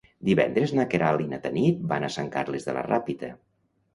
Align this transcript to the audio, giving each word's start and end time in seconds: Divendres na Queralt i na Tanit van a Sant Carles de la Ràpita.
Divendres 0.27 0.71
na 0.77 0.85
Queralt 0.93 1.21
i 1.25 1.27
na 1.33 1.39
Tanit 1.43 1.83
van 1.91 2.07
a 2.07 2.11
Sant 2.15 2.31
Carles 2.37 2.65
de 2.69 2.75
la 2.79 2.85
Ràpita. 2.89 3.29